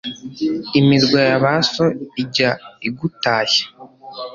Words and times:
Imirwa 0.79 1.19
ya 1.29 1.37
ba 1.43 1.53
so 1.71 1.85
ijya 2.21 2.49
igutashya 2.87 3.65